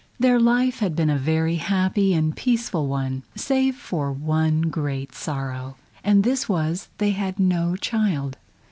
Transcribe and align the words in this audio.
Their 0.19 0.39
life 0.39 0.79
had 0.79 0.95
been 0.95 1.11
a 1.11 1.15
very 1.19 1.57
happy 1.57 2.15
and 2.15 2.35
peaceful 2.35 2.87
one 2.87 3.21
save 3.35 3.75
for 3.75 4.11
one 4.11 4.61
great 4.63 5.13
sorrow, 5.13 5.75
and 6.03 6.23
this 6.23 6.49
was 6.49 6.89
they 6.97 7.11
had 7.11 7.39
no 7.39 7.75
child. 7.75 8.37